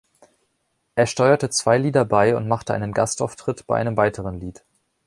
[0.95, 4.65] Er steuerte zwei Lieder bei und machte einen Gastauftritt bei einem weiteren Lied.